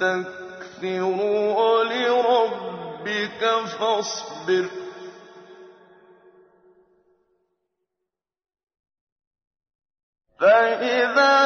تستكثر 0.00 1.02
ولربك 1.58 3.42
فاصبر. 3.78 4.66
فإذا 10.40 11.43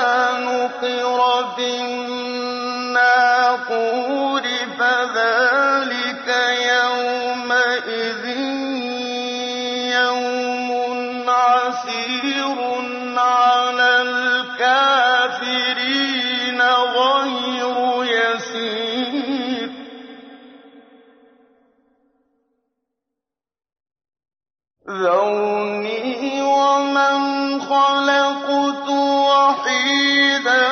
ذَرْنِي 25.02 26.42
وَمَنْ 26.42 27.18
خَلَقْتُ 27.60 28.88
وَحِيدًا 29.28 30.66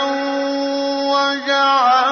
وَجَعَلْتُ 1.12 2.05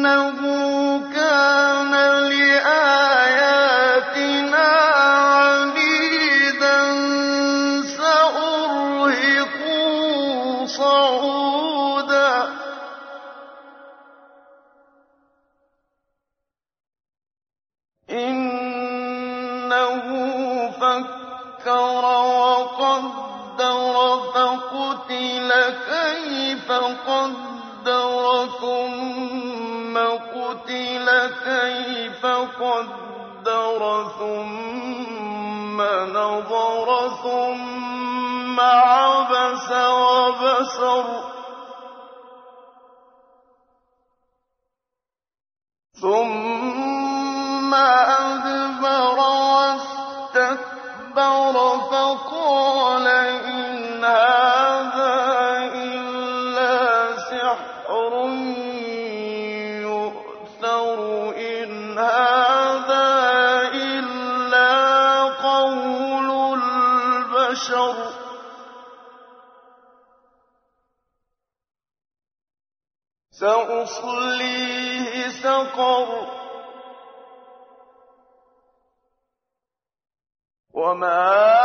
إنه 0.00 0.49
ثم 35.80 36.12
نظر 36.12 36.88
ثم 37.22 38.60
عبس 38.60 39.72
وبسر 39.72 41.04
ثم 46.00 47.74
أدبر 47.74 49.18
واستكبر 50.38 50.74
فقال 51.90 53.06
سأصليه 73.40 75.28
سقر. 75.28 76.08
وما 80.74 81.59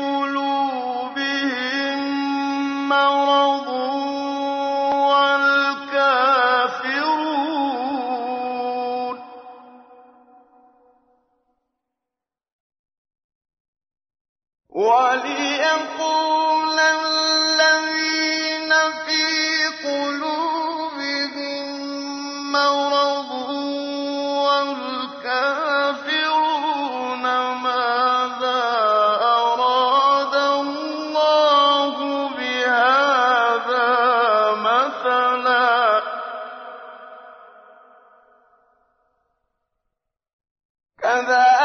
يَبْلُغُ 0.00 0.49
أبا 41.18 41.59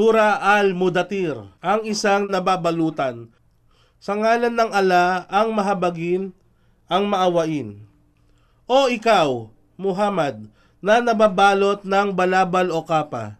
Sura 0.00 0.40
Al-Mudatir, 0.40 1.36
ang 1.60 1.84
isang 1.84 2.24
nababalutan. 2.24 3.28
Sa 4.00 4.16
ngalan 4.16 4.56
ng 4.56 4.72
ala, 4.72 5.28
ang 5.28 5.52
mahabagin, 5.52 6.32
ang 6.88 7.04
maawain. 7.04 7.84
O 8.64 8.88
ikaw, 8.88 9.52
Muhammad, 9.76 10.48
na 10.80 11.04
nababalot 11.04 11.84
ng 11.84 12.16
balabal 12.16 12.72
o 12.72 12.80
kapa. 12.80 13.36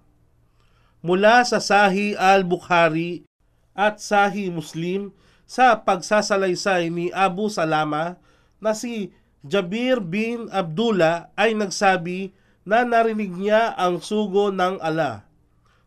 Mula 1.01 1.49
sa 1.49 1.65
Sahi 1.65 2.12
al-Bukhari 2.12 3.25
at 3.73 3.97
Sahi 3.97 4.53
Muslim 4.53 5.17
sa 5.49 5.81
pagsasalaysay 5.81 6.93
ni 6.93 7.09
Abu 7.17 7.49
Salama 7.49 8.21
na 8.61 8.77
si 8.77 9.17
Jabir 9.49 9.97
bin 10.05 10.53
Abdullah 10.53 11.33
ay 11.41 11.56
nagsabi 11.56 12.37
na 12.69 12.85
narinig 12.85 13.33
niya 13.33 13.73
ang 13.81 14.05
sugo 14.05 14.53
ng 14.53 14.77
ala 14.85 15.30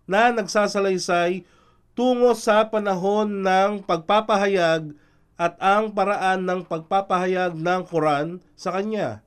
na 0.09 0.33
nagsasalaysay 0.35 1.47
tungo 1.93 2.33
sa 2.33 2.67
panahon 2.67 3.45
ng 3.45 3.85
pagpapahayag 3.85 4.97
at 5.37 5.53
ang 5.61 5.93
paraan 5.93 6.45
ng 6.45 6.61
pagpapahayag 6.65 7.57
ng 7.57 7.81
Quran 7.89 8.41
sa 8.53 8.73
kanya. 8.73 9.25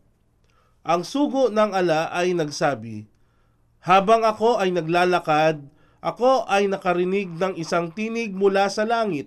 Ang 0.86 1.02
sugo 1.02 1.50
ng 1.50 1.74
ala 1.74 2.10
ay 2.14 2.30
nagsabi, 2.34 3.10
Habang 3.82 4.22
ako 4.22 4.62
ay 4.62 4.70
naglalakad, 4.70 5.66
ako 5.98 6.46
ay 6.46 6.70
nakarinig 6.70 7.34
ng 7.34 7.58
isang 7.58 7.90
tinig 7.90 8.30
mula 8.30 8.70
sa 8.70 8.86
langit, 8.86 9.26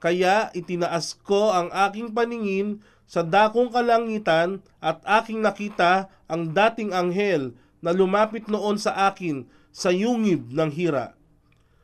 kaya 0.00 0.48
itinaas 0.56 1.16
ko 1.20 1.52
ang 1.52 1.68
aking 1.72 2.12
paningin 2.12 2.80
sa 3.04 3.20
dakong 3.20 3.68
kalangitan 3.68 4.64
at 4.80 5.00
aking 5.04 5.44
nakita 5.44 6.08
ang 6.24 6.56
dating 6.56 6.96
anghel 6.96 7.52
na 7.84 7.92
lumapit 7.92 8.48
noon 8.48 8.80
sa 8.80 9.12
akin 9.12 9.44
sa 9.74 9.90
yungib 9.90 10.54
ng 10.54 10.70
hira. 10.70 11.18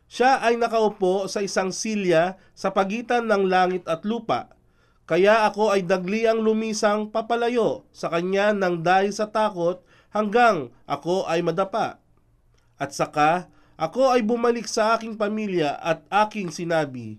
Siya 0.06 0.38
ay 0.38 0.54
nakaupo 0.54 1.26
sa 1.26 1.42
isang 1.42 1.74
silya 1.74 2.38
sa 2.54 2.70
pagitan 2.70 3.26
ng 3.26 3.50
langit 3.50 3.84
at 3.90 4.06
lupa, 4.06 4.54
kaya 5.10 5.42
ako 5.50 5.74
ay 5.74 5.82
dagliang 5.82 6.38
lumisang 6.38 7.10
papalayo 7.10 7.82
sa 7.90 8.06
kanya 8.14 8.54
ng 8.54 8.78
dahil 8.78 9.10
sa 9.10 9.26
takot 9.26 9.82
hanggang 10.14 10.70
ako 10.86 11.26
ay 11.26 11.42
madapa. 11.42 11.98
At 12.78 12.94
saka, 12.94 13.50
ako 13.74 14.14
ay 14.14 14.22
bumalik 14.22 14.70
sa 14.70 14.94
aking 14.94 15.18
pamilya 15.18 15.74
at 15.82 16.06
aking 16.06 16.54
sinabi, 16.54 17.18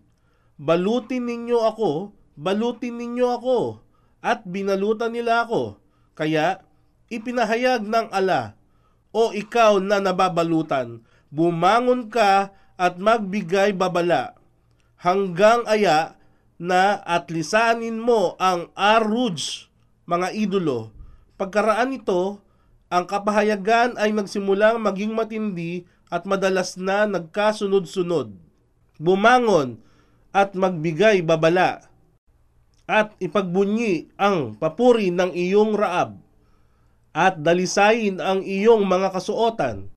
Balutin 0.55 1.27
ninyo 1.27 1.67
ako, 1.67 2.15
balutin 2.39 2.95
ninyo 2.95 3.27
ako, 3.27 3.83
at 4.23 4.47
binalutan 4.47 5.11
nila 5.11 5.43
ako. 5.43 5.75
Kaya, 6.15 6.63
ipinahayag 7.11 7.83
ng 7.83 8.07
ala, 8.07 8.55
O 9.11 9.35
ikaw 9.35 9.83
na 9.83 9.99
nababalutan, 9.99 11.03
bumangon 11.27 12.07
ka 12.07 12.55
at 12.79 12.95
magbigay 12.95 13.75
babala, 13.75 14.39
hanggang 14.95 15.67
aya 15.67 16.15
na 16.55 17.03
at 17.03 17.27
lisanin 17.27 17.99
mo 17.99 18.39
ang 18.39 18.71
Aruj, 18.71 19.67
mga 20.07 20.31
idolo. 20.31 20.95
Pagkaraan 21.35 21.91
nito, 21.91 22.39
ang 22.87 23.03
kapahayagan 23.07 23.99
ay 23.99 24.15
nagsimulang 24.15 24.79
maging 24.79 25.11
matindi 25.11 25.83
at 26.11 26.27
madalas 26.27 26.75
na 26.75 27.07
nagkasunod-sunod. 27.07 28.35
Bumangon 29.01 29.79
at 30.31 30.55
magbigay 30.55 31.23
babala 31.23 31.91
at 32.87 33.15
ipagbunyi 33.23 34.11
ang 34.19 34.59
papuri 34.59 35.11
ng 35.15 35.31
iyong 35.31 35.75
raab 35.79 36.19
at 37.11 37.39
dalisayin 37.43 38.23
ang 38.23 38.43
iyong 38.43 38.87
mga 38.87 39.11
kasuotan 39.11 39.91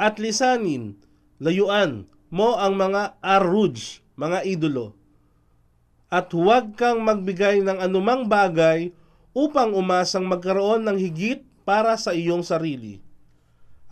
at 0.00 0.16
lisanin, 0.16 0.96
layuan 1.36 2.08
mo 2.32 2.56
ang 2.56 2.72
mga 2.72 3.20
aruj, 3.20 4.00
mga 4.16 4.48
idolo. 4.48 4.96
At 6.08 6.32
huwag 6.32 6.74
kang 6.74 7.04
magbigay 7.04 7.60
ng 7.60 7.78
anumang 7.78 8.24
bagay 8.24 8.96
upang 9.36 9.76
umasang 9.76 10.24
magkaroon 10.24 10.88
ng 10.88 10.96
higit 10.96 11.44
para 11.68 11.94
sa 12.00 12.16
iyong 12.16 12.40
sarili. 12.40 12.98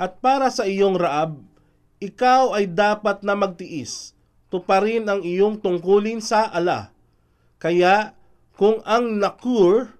At 0.00 0.24
para 0.24 0.48
sa 0.48 0.64
iyong 0.64 0.96
raab, 0.96 1.44
ikaw 2.00 2.56
ay 2.56 2.70
dapat 2.70 3.20
na 3.20 3.36
magtiis, 3.36 4.16
tuparin 4.48 5.04
ang 5.06 5.20
iyong 5.20 5.60
tungkulin 5.60 6.24
sa 6.24 6.48
ala. 6.48 6.94
Kaya 7.60 8.16
kung 8.56 8.80
ang 8.86 9.18
nakur, 9.18 9.92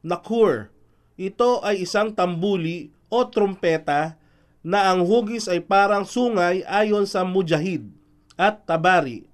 nakur, 0.00 0.73
ito 1.14 1.62
ay 1.62 1.86
isang 1.86 2.10
tambuli 2.10 2.90
o 3.06 3.22
trompeta 3.30 4.18
na 4.64 4.90
ang 4.90 5.06
hugis 5.06 5.46
ay 5.46 5.62
parang 5.62 6.02
sungay 6.02 6.66
ayon 6.66 7.06
sa 7.06 7.22
mujahid 7.22 7.86
at 8.34 8.66
tabari. 8.66 9.28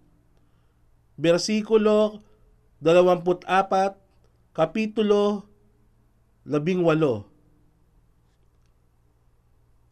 Versikulo 1.16 2.20
24, 2.82 3.46
Kapitulo 4.50 5.46
18 6.49 7.30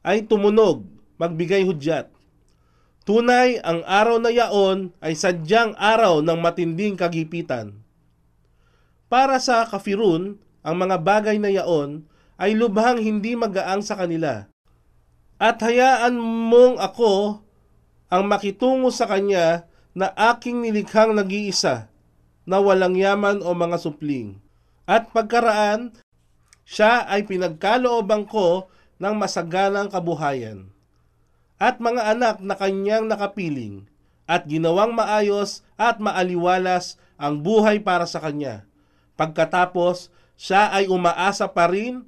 ay 0.09 0.25
tumunog, 0.25 0.88
magbigay 1.21 1.68
hudyat. 1.68 2.09
Tunay, 3.04 3.61
ang 3.64 3.85
araw 3.85 4.21
na 4.21 4.33
yaon 4.33 4.92
ay 5.00 5.16
sadyang 5.16 5.73
araw 5.76 6.21
ng 6.25 6.38
matinding 6.40 6.97
kagipitan. 6.97 7.76
Para 9.09 9.40
sa 9.40 9.64
kafirun, 9.64 10.37
ang 10.68 10.76
mga 10.76 11.00
bagay 11.00 11.40
na 11.40 11.48
yaon 11.48 12.04
ay 12.37 12.52
lubhang 12.52 13.00
hindi 13.00 13.32
magaang 13.32 13.80
sa 13.80 13.96
kanila. 13.96 14.44
At 15.40 15.64
hayaan 15.64 16.20
mong 16.20 16.76
ako 16.76 17.40
ang 18.12 18.28
makitungo 18.28 18.92
sa 18.92 19.08
kanya 19.08 19.64
na 19.96 20.12
aking 20.12 20.60
nilikhang 20.60 21.16
nag-iisa 21.16 21.88
na 22.44 22.60
walang 22.60 23.00
yaman 23.00 23.40
o 23.40 23.56
mga 23.56 23.80
supling. 23.80 24.44
At 24.84 25.08
pagkaraan, 25.16 25.96
siya 26.68 27.08
ay 27.08 27.25
pinagkalooban 27.25 28.28
ko 28.28 28.68
ng 29.00 29.14
masaganang 29.16 29.88
kabuhayan. 29.88 30.68
At 31.56 31.80
mga 31.80 32.12
anak 32.12 32.37
na 32.44 32.54
kanyang 32.60 33.08
nakapiling, 33.08 33.88
at 34.28 34.44
ginawang 34.44 34.92
maayos 34.92 35.64
at 35.80 35.96
maaliwalas 35.96 37.00
ang 37.16 37.40
buhay 37.40 37.80
para 37.80 38.04
sa 38.04 38.20
kanya. 38.20 38.68
Pagkatapos, 39.16 40.12
siya 40.38 40.71
ay 40.71 40.87
umaasa 40.87 41.50
pa 41.50 41.66
rin 41.66 42.07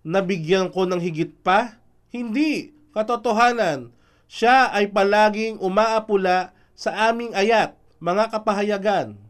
na 0.00 0.24
bigyan 0.24 0.72
ko 0.72 0.88
ng 0.88 0.96
higit 0.96 1.28
pa? 1.44 1.76
Hindi, 2.08 2.72
katotohanan. 2.96 3.92
Siya 4.24 4.72
ay 4.72 4.88
palaging 4.88 5.60
umaapula 5.60 6.56
sa 6.72 7.12
aming 7.12 7.36
ayat, 7.36 7.76
mga 8.00 8.32
kapahayagan. 8.32 9.20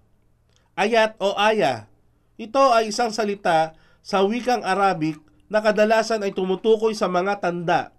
Ayat 0.79 1.19
o 1.19 1.35
aya. 1.35 1.91
Ito 2.39 2.71
ay 2.71 2.95
isang 2.95 3.11
salita 3.11 3.75
sa 4.07 4.23
wikang 4.23 4.63
Arabic 4.63 5.19
na 5.51 5.59
kadalasan 5.59 6.23
ay 6.23 6.31
tumutukoy 6.31 6.95
sa 6.95 7.11
mga 7.11 7.43
tanda, 7.43 7.91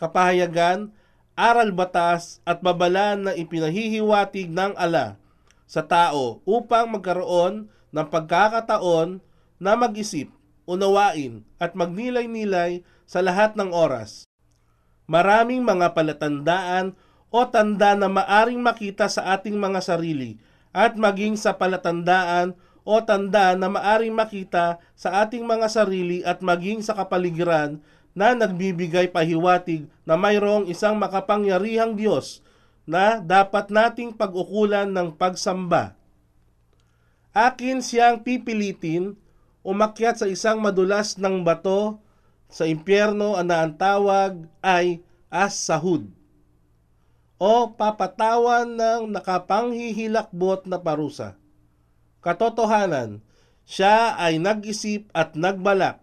kapahayagan, 0.00 0.96
aral 1.36 1.70
batas 1.76 2.40
at 2.48 2.64
babala 2.64 3.14
na 3.20 3.32
ipinahihiwatig 3.36 4.48
ng 4.48 4.72
ala 4.80 5.20
sa 5.68 5.84
tao 5.84 6.40
upang 6.48 6.88
magkaroon 6.88 7.68
ng 7.92 8.06
pagkakataon 8.08 9.20
na 9.58 9.74
mag-isip, 9.74 10.30
unawain 10.64 11.42
at 11.58 11.74
magnilay-nilay 11.74 12.82
sa 13.04 13.22
lahat 13.22 13.54
ng 13.58 13.74
oras. 13.74 14.26
Maraming 15.10 15.62
mga 15.66 15.92
palatandaan 15.92 16.94
o 17.28 17.44
tanda 17.48 17.92
na 17.98 18.08
maaring 18.08 18.60
makita 18.60 19.08
sa 19.10 19.36
ating 19.36 19.56
mga 19.56 19.84
sarili 19.84 20.40
at 20.72 20.96
maging 20.96 21.36
sa 21.36 21.56
palatandaan 21.56 22.56
o 22.88 23.00
tanda 23.04 23.52
na 23.52 23.68
maaring 23.68 24.16
makita 24.16 24.80
sa 24.96 25.24
ating 25.24 25.44
mga 25.44 25.68
sarili 25.68 26.24
at 26.24 26.40
maging 26.40 26.80
sa 26.80 26.96
kapaligiran 26.96 27.80
na 28.16 28.32
nagbibigay 28.32 29.12
pahiwatig 29.12 29.88
na 30.08 30.16
mayroong 30.16 30.68
isang 30.72 30.96
makapangyarihang 30.96 31.96
Diyos 31.96 32.40
na 32.88 33.20
dapat 33.20 33.68
nating 33.68 34.16
pag-ukulan 34.16 34.88
ng 34.88 35.12
pagsamba. 35.12 35.92
Akin 37.36 37.84
siyang 37.84 38.24
pipilitin 38.24 39.20
umakyat 39.68 40.16
sa 40.16 40.24
isang 40.24 40.64
madulas 40.64 41.20
ng 41.20 41.44
bato 41.44 42.00
sa 42.48 42.64
impyerno 42.64 43.36
na 43.44 43.68
ang 43.68 43.76
tawag 43.76 44.48
ay 44.64 45.04
as-sahud 45.28 46.08
o 47.36 47.68
papatawan 47.76 48.64
ng 48.64 49.12
nakapanghihilakbot 49.12 50.64
na 50.64 50.80
parusa. 50.80 51.36
Katotohanan, 52.24 53.20
siya 53.68 54.16
ay 54.16 54.40
nag-isip 54.40 55.06
at 55.12 55.36
nagbalak, 55.36 56.00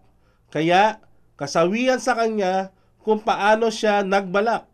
kaya 0.48 1.02
kasawian 1.34 1.98
sa 1.98 2.14
kanya 2.16 2.70
kung 3.02 3.20
paano 3.20 3.68
siya 3.68 4.06
nagbalak. 4.06 4.70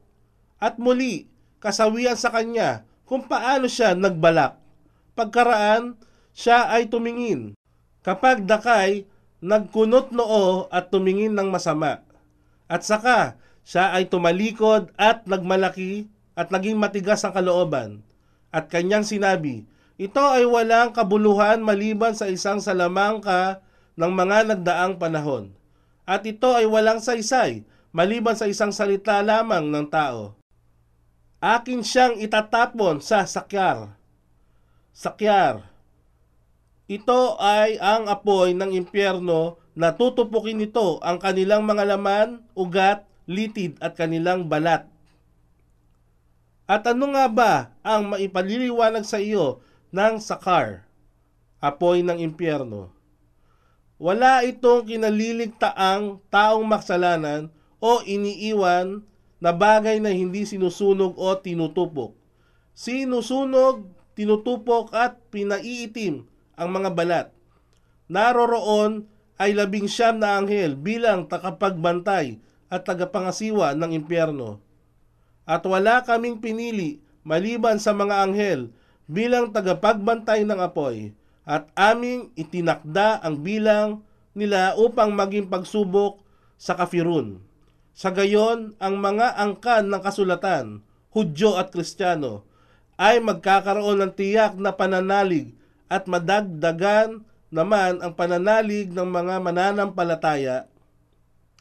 At 0.63 0.79
muli, 0.79 1.27
kasawian 1.59 2.15
sa 2.15 2.31
kanya 2.31 2.87
kung 3.09 3.27
paano 3.27 3.67
siya 3.67 3.99
nagbalak. 3.99 4.61
Pagkaraan, 5.19 5.99
siya 6.31 6.71
ay 6.71 6.87
tumingin. 6.87 7.59
Kapag 8.03 8.47
dakay, 8.51 9.07
nagkunot 9.39 10.11
noo 10.11 10.67
at 10.71 10.91
tumingin 10.91 11.35
ng 11.35 11.51
masama. 11.51 12.03
At 12.67 12.83
saka, 12.83 13.39
siya 13.63 13.95
ay 13.95 14.11
tumalikod 14.11 14.91
at 14.99 15.27
nagmalaki 15.27 16.11
at 16.35 16.51
naging 16.51 16.79
matigas 16.79 17.23
ang 17.23 17.35
kalooban. 17.35 18.03
At 18.51 18.69
kanyang 18.69 19.07
sinabi, 19.07 19.65
ito 20.03 20.19
ay 20.19 20.43
walang 20.43 20.91
kabuluhan 20.91 21.63
maliban 21.63 22.13
sa 22.19 22.27
isang 22.27 22.59
salamangka 22.59 23.63
ng 23.95 24.13
mga 24.13 24.39
nagdaang 24.51 24.99
panahon. 24.99 25.55
At 26.03 26.27
ito 26.27 26.51
ay 26.53 26.67
walang 26.67 26.99
saysay 26.99 27.63
maliban 27.95 28.35
sa 28.35 28.51
isang 28.51 28.75
salita 28.75 29.23
lamang 29.23 29.69
ng 29.71 29.87
tao. 29.87 30.35
Akin 31.39 31.87
siyang 31.87 32.19
itatapon 32.19 32.99
sa 32.99 33.27
sakyar. 33.27 33.95
Sakyar. 34.91 35.72
Ito 36.91 37.39
ay 37.39 37.79
ang 37.79 38.11
apoy 38.11 38.59
ng 38.59 38.75
impyerno 38.75 39.63
na 39.79 39.95
tutupukin 39.95 40.59
nito 40.59 40.99
ang 41.01 41.23
kanilang 41.23 41.63
mga 41.63 41.95
laman, 41.95 42.43
ugat, 42.59 43.07
litid 43.31 43.79
at 43.79 43.95
kanilang 43.95 44.51
balat. 44.51 44.91
At 46.67 46.83
ano 46.91 47.15
nga 47.15 47.27
ba 47.31 47.53
ang 47.87 48.11
maipaliliwanag 48.11 49.07
sa 49.07 49.23
iyo 49.23 49.63
ng 49.95 50.19
sakar, 50.19 50.83
apoy 51.63 52.03
ng 52.03 52.19
impyerno? 52.19 52.91
Wala 54.03 54.43
itong 54.43 54.91
kinaliligtaang 54.91 56.19
taong 56.27 56.67
maksalanan 56.67 57.55
o 57.79 58.03
iniiwan 58.03 59.07
na 59.39 59.55
bagay 59.55 60.03
na 60.03 60.11
hindi 60.11 60.43
sinusunog 60.43 61.15
o 61.15 61.31
tinutupok. 61.39 62.19
Sinusunog, 62.75 63.87
tinutupok 64.19 64.91
at 64.91 65.23
pinaiitim 65.31 66.32
ang 66.57 66.69
mga 66.71 66.91
balat. 66.93 67.27
Naroroon 68.07 69.09
ay 69.41 69.57
labing 69.57 69.89
siyam 69.89 70.21
na 70.21 70.37
anghel 70.39 70.77
bilang 70.77 71.27
takapagbantay 71.27 72.39
at 72.73 72.83
tagapangasiwa 72.87 73.75
ng 73.77 73.91
impyerno. 73.97 74.63
At 75.45 75.67
wala 75.67 76.07
kaming 76.07 76.39
pinili 76.39 77.03
maliban 77.27 77.83
sa 77.83 77.91
mga 77.93 78.25
anghel 78.29 78.71
bilang 79.11 79.51
tagapagbantay 79.51 80.47
ng 80.47 80.61
apoy 80.63 81.13
at 81.43 81.67
aming 81.75 82.31
itinakda 82.39 83.19
ang 83.19 83.43
bilang 83.43 84.07
nila 84.33 84.79
upang 84.79 85.13
maging 85.13 85.51
pagsubok 85.51 86.23
sa 86.57 86.79
kafirun. 86.79 87.43
Sa 87.93 88.09
gayon, 88.09 88.73
ang 88.81 88.97
mga 88.97 89.37
angkan 89.37 89.85
ng 89.91 90.01
kasulatan, 90.01 90.81
Hudyo 91.13 91.61
at 91.61 91.69
Kristiyano, 91.69 92.49
ay 92.97 93.21
magkakaroon 93.21 94.01
ng 94.01 94.13
tiyak 94.17 94.57
na 94.57 94.73
pananalig 94.73 95.53
at 95.93 96.09
madagdagan 96.09 97.21
naman 97.53 98.01
ang 98.01 98.17
pananalig 98.17 98.89
ng 98.89 99.05
mga 99.05 99.45
mananampalataya 99.45 100.65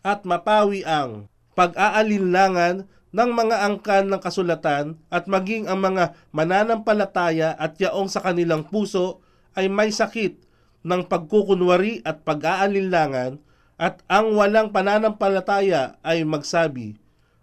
at 0.08 0.24
mapawi 0.24 0.88
ang 0.88 1.28
pag-aalinlangan 1.52 2.88
ng 3.12 3.30
mga 3.36 3.56
angkan 3.68 4.08
ng 4.08 4.22
kasulatan 4.24 4.96
at 5.12 5.28
maging 5.28 5.68
ang 5.68 5.84
mga 5.84 6.16
mananampalataya 6.32 7.52
at 7.60 7.76
yaong 7.76 8.08
sa 8.08 8.24
kanilang 8.24 8.64
puso 8.64 9.20
ay 9.52 9.68
may 9.68 9.92
sakit 9.92 10.40
ng 10.88 11.12
pagkukunwari 11.12 12.00
at 12.08 12.24
pag-aalinlangan 12.24 13.44
at 13.76 14.00
ang 14.08 14.32
walang 14.38 14.72
pananampalataya 14.72 16.00
ay 16.08 16.24
magsabi, 16.24 16.96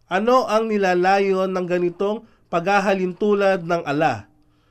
ano 0.09 0.49
ang 0.49 0.73
nilalayon 0.73 1.53
ng 1.53 1.67
ganitong 1.69 2.25
paghahalintulad 2.49 3.61
ng 3.61 3.83
ala? 3.85 4.31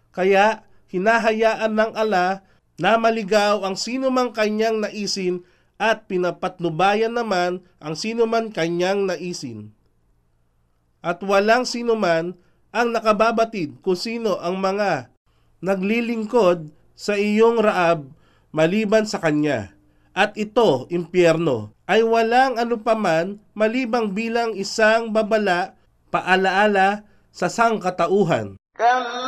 Kaya 0.09 0.65
hinahayaan 0.91 1.73
ng 1.73 1.91
ala 1.95 2.43
na 2.77 2.95
maligaw 2.95 3.65
ang 3.65 3.73
sino 3.73 4.13
mang 4.13 4.31
kanyang 4.31 4.79
naisin 4.81 5.41
at 5.77 6.09
pinapatnubayan 6.09 7.13
naman 7.13 7.61
ang 7.77 7.93
sino 7.93 8.25
man 8.25 8.49
kanyang 8.49 9.05
naisin. 9.05 9.73
At 11.05 11.21
walang 11.21 11.69
sino 11.69 11.93
man 11.93 12.33
ang 12.73 12.93
nakababatid 12.93 13.79
kung 13.81 13.97
sino 13.97 14.41
ang 14.41 14.57
mga 14.57 15.13
naglilingkod 15.61 16.69
sa 16.97 17.13
iyong 17.17 17.61
raab 17.61 18.09
maliban 18.53 19.05
sa 19.05 19.21
kanya. 19.21 19.77
At 20.17 20.33
ito, 20.33 20.89
impyerno, 20.89 21.77
ay 21.85 22.01
walang 22.01 22.57
anupaman 22.57 23.37
malibang 23.53 24.17
bilang 24.17 24.57
isang 24.57 25.13
babala 25.13 25.77
paalaala 26.09 27.05
sa 27.29 27.53
sangkatauhan. 27.53 28.57
Kala! 28.73 29.26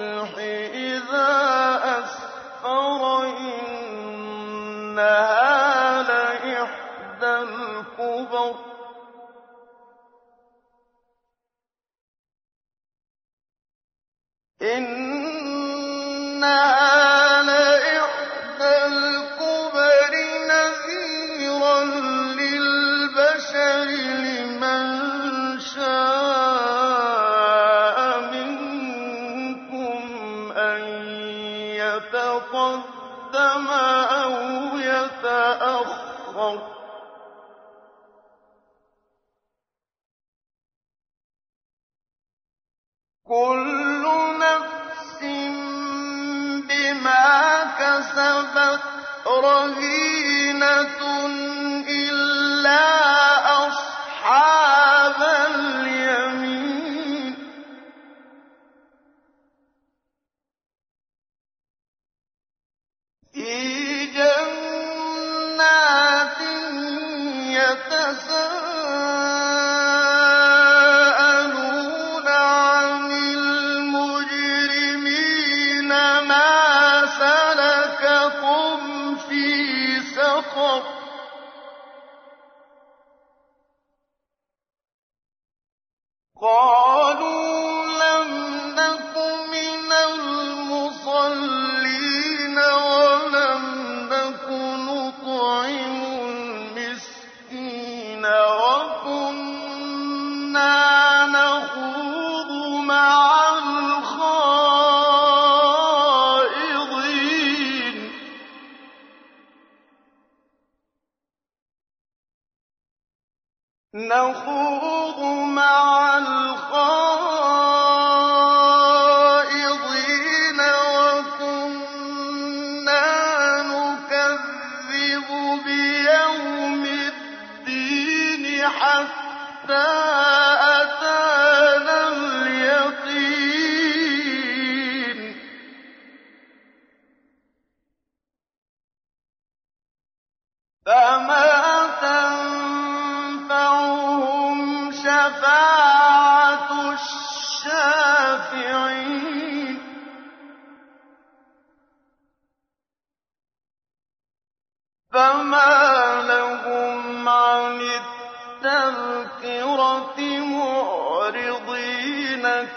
إذا 0.00 1.30
أسفر 1.84 3.05
رهينة 49.40 51.00
سقر 80.36 80.82
قال 86.36 86.75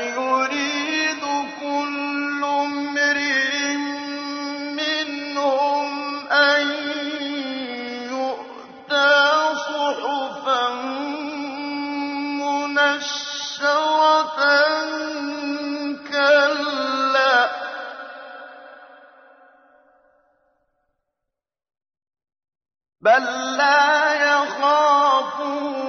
بل 23.02 23.56
لا 23.56 24.12
يخافون 24.14 25.79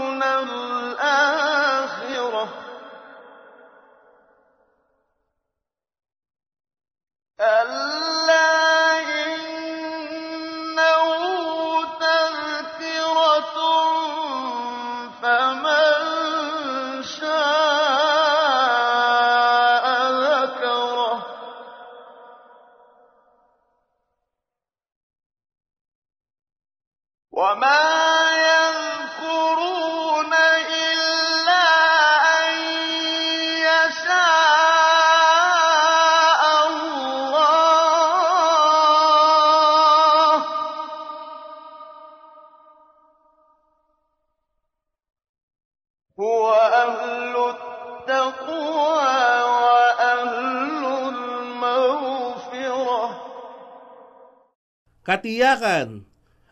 Katiyakan 55.31 56.03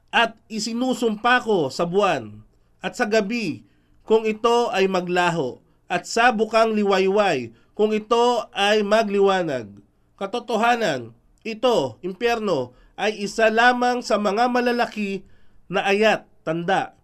at 0.08 0.40
isinusumpa 0.48 1.44
ko 1.44 1.68
sa 1.68 1.84
buwan 1.84 2.48
at 2.80 2.96
sa 2.96 3.04
gabi 3.04 3.68
kung 4.08 4.24
ito 4.24 4.72
ay 4.72 4.88
maglaho 4.88 5.60
at 5.92 6.08
sa 6.08 6.32
bukang 6.32 6.72
liwayway 6.72 7.52
kung 7.76 7.92
ito 7.92 8.48
ay 8.56 8.80
magliwanag. 8.88 9.68
Katotohanan, 10.16 11.12
ito, 11.44 12.00
impyerno, 12.00 12.72
ay 12.96 13.20
isa 13.20 13.52
lamang 13.52 14.00
sa 14.00 14.16
mga 14.16 14.48
malalaki 14.48 15.28
na 15.68 15.84
ayat, 15.84 16.24
tanda, 16.48 16.96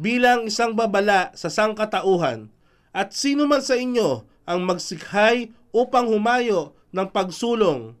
bilang 0.00 0.48
isang 0.48 0.72
babala 0.72 1.28
sa 1.36 1.52
sangkatauhan 1.52 2.48
at 2.96 3.12
sino 3.12 3.44
man 3.44 3.60
sa 3.60 3.76
inyo 3.76 4.24
ang 4.48 4.64
magsikhay 4.64 5.52
upang 5.76 6.08
humayo 6.08 6.72
ng 6.88 7.04
pagsulong 7.12 8.00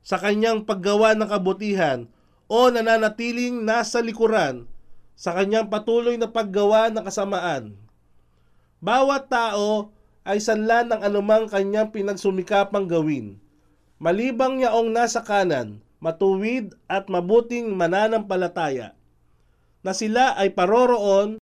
sa 0.00 0.16
kanyang 0.16 0.64
paggawa 0.64 1.12
ng 1.12 1.28
kabutihan 1.28 2.08
o 2.46 2.70
nananatiling 2.70 3.66
nasa 3.66 3.98
likuran 4.02 4.70
sa 5.18 5.34
kanyang 5.34 5.66
patuloy 5.66 6.14
na 6.20 6.30
paggawa 6.30 6.92
ng 6.92 7.02
kasamaan. 7.02 7.74
Bawat 8.78 9.32
tao 9.32 9.90
ay 10.22 10.38
sanla 10.38 10.84
ng 10.84 11.00
anumang 11.00 11.48
kanyang 11.48 11.90
pinagsumikapang 11.90 12.86
gawin. 12.86 13.40
Malibang 13.96 14.60
yaong 14.60 14.92
nasa 14.92 15.24
kanan, 15.24 15.80
matuwid 16.04 16.76
at 16.84 17.08
mabuting 17.08 17.72
mananampalataya, 17.72 18.92
na 19.80 19.96
sila 19.96 20.36
ay 20.36 20.52
paroroon 20.52 21.40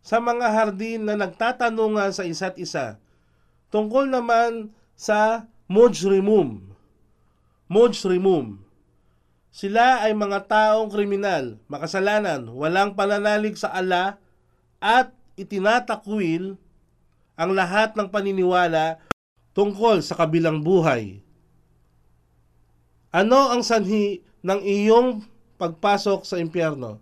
sa 0.00 0.16
mga 0.16 0.48
hardin 0.48 1.04
na 1.04 1.20
nagtatanungan 1.20 2.16
sa 2.16 2.24
isa't 2.24 2.56
isa. 2.56 2.96
Tungkol 3.68 4.08
naman 4.08 4.72
sa 4.96 5.44
mujrimum. 5.68 6.72
Mujrimum. 7.68 8.63
Sila 9.54 10.02
ay 10.02 10.18
mga 10.18 10.50
taong 10.50 10.90
kriminal, 10.90 11.62
makasalanan, 11.70 12.50
walang 12.50 12.98
pananalig 12.98 13.54
sa 13.54 13.70
ala 13.70 14.18
at 14.82 15.14
itinatakwil 15.38 16.58
ang 17.38 17.50
lahat 17.54 17.94
ng 17.94 18.10
paniniwala 18.10 18.98
tungkol 19.54 20.02
sa 20.02 20.18
kabilang 20.18 20.58
buhay. 20.58 21.22
Ano 23.14 23.54
ang 23.54 23.62
sanhi 23.62 24.26
ng 24.42 24.58
iyong 24.58 25.22
pagpasok 25.54 26.26
sa 26.26 26.42
impyerno? 26.42 26.98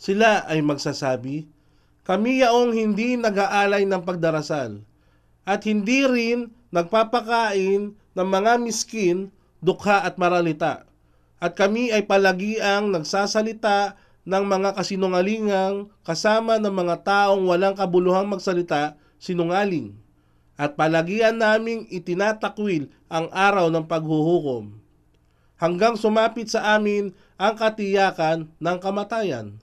Sila 0.00 0.48
ay 0.48 0.64
magsasabi, 0.64 1.44
kami 2.08 2.40
yaong 2.40 2.72
hindi 2.72 3.20
nag-aalay 3.20 3.84
ng 3.84 4.00
pagdarasal 4.00 4.80
at 5.44 5.60
hindi 5.68 6.08
rin 6.08 6.48
nagpapakain 6.72 7.92
ng 7.92 8.28
mga 8.32 8.64
miskin, 8.64 9.28
dukha 9.60 10.08
at 10.08 10.16
maralita. 10.16 10.87
At 11.38 11.54
kami 11.54 11.94
ay 11.94 12.06
palagiang 12.06 12.90
nagsasalita 12.90 13.94
ng 14.26 14.44
mga 14.44 14.74
kasinungalingang 14.74 15.88
kasama 16.02 16.58
ng 16.58 16.74
mga 16.74 17.06
taong 17.06 17.46
walang 17.46 17.78
kabuluhang 17.78 18.26
magsalita, 18.26 18.98
sinungaling. 19.22 19.94
At 20.58 20.74
palagian 20.74 21.38
naming 21.38 21.86
itinatakwil 21.86 22.90
ang 23.06 23.30
araw 23.30 23.70
ng 23.70 23.86
paghuhukom. 23.86 24.82
Hanggang 25.58 25.94
sumapit 25.94 26.50
sa 26.50 26.74
amin 26.74 27.14
ang 27.38 27.54
katiyakan 27.54 28.50
ng 28.58 28.78
kamatayan. 28.82 29.62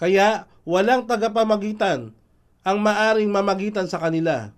Kaya 0.00 0.48
walang 0.64 1.04
tagapamagitan 1.04 2.16
ang 2.64 2.78
maaring 2.80 3.28
mamagitan 3.28 3.88
sa 3.88 4.00
kanila. 4.00 4.52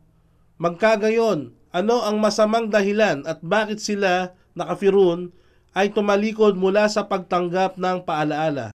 Magkagayon, 0.62 1.54
ano 1.74 1.96
ang 2.06 2.22
masamang 2.22 2.70
dahilan 2.70 3.26
at 3.26 3.42
bakit 3.42 3.82
sila 3.82 4.38
nakafirun 4.54 5.34
ay 5.72 5.92
tumalikod 5.92 6.56
mula 6.56 6.88
sa 6.88 7.08
pagtanggap 7.08 7.80
ng 7.80 8.04
paalaala. 8.04 8.72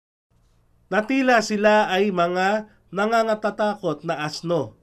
Natila 0.91 1.43
sila 1.43 1.91
ay 1.91 2.15
mga 2.15 2.71
nangangatatakot 2.95 4.07
na 4.07 4.23
asno 4.23 4.79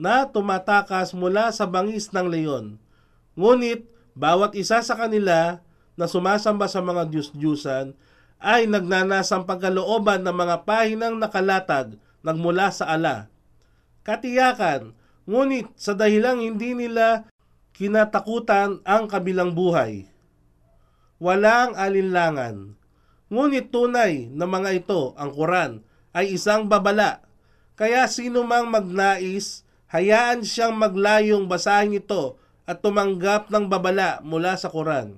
na 0.00 0.26
tumatakas 0.26 1.12
mula 1.12 1.52
sa 1.52 1.68
bangis 1.68 2.10
ng 2.10 2.26
leon. 2.26 2.80
Ngunit 3.36 3.86
bawat 4.16 4.56
isa 4.56 4.80
sa 4.80 4.94
kanila 4.96 5.60
na 5.94 6.06
sumasamba 6.08 6.66
sa 6.66 6.82
mga 6.82 7.06
Diyos-Diyusan 7.12 7.94
ay 8.42 8.66
nagnanasang 8.66 9.46
pagkalooban 9.46 10.24
ng 10.26 10.34
mga 10.34 10.56
pahinang 10.66 11.16
nakalatag 11.20 12.00
nagmula 12.24 12.72
sa 12.72 12.88
ala. 12.88 13.28
Katiyakan, 14.04 14.96
ngunit 15.28 15.70
sa 15.76 15.92
dahilang 15.92 16.40
hindi 16.40 16.72
nila 16.72 17.28
kinatakutan 17.76 18.80
ang 18.84 19.04
kabilang 19.08 19.52
buhay. 19.52 20.13
Walang 21.24 21.72
alinlangan. 21.72 22.76
Ngunit 23.32 23.72
tunay 23.72 24.28
na 24.28 24.44
mga 24.44 24.84
ito, 24.84 25.16
ang 25.16 25.32
Quran, 25.32 25.80
ay 26.12 26.36
isang 26.36 26.68
babala. 26.68 27.24
Kaya 27.80 28.04
sino 28.12 28.44
mang 28.44 28.68
magnais, 28.68 29.64
hayaan 29.88 30.44
siyang 30.44 30.76
maglayong 30.76 31.48
basahin 31.48 31.96
ito 31.96 32.36
at 32.68 32.84
tumanggap 32.84 33.48
ng 33.48 33.72
babala 33.72 34.20
mula 34.20 34.60
sa 34.60 34.68
Quran. 34.68 35.16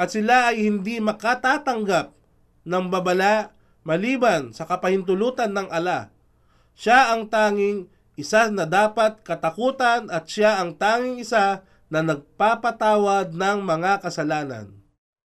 At 0.00 0.16
sila 0.16 0.56
ay 0.56 0.64
hindi 0.64 0.96
makatatanggap 1.04 2.16
ng 2.64 2.84
babala 2.88 3.52
maliban 3.84 4.56
sa 4.56 4.64
kapahintulutan 4.64 5.52
ng 5.52 5.68
ala. 5.76 6.08
Siya 6.72 7.12
ang 7.12 7.28
tanging 7.28 7.92
isa 8.16 8.48
na 8.48 8.64
dapat 8.64 9.20
katakutan 9.20 10.08
at 10.08 10.24
siya 10.24 10.56
ang 10.56 10.72
tanging 10.80 11.20
isa 11.20 11.60
na 11.92 12.00
nagpapatawad 12.00 13.36
ng 13.36 13.58
mga 13.60 14.00
kasalanan. 14.00 14.75